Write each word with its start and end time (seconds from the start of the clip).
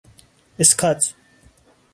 اسکاچ 0.59 1.01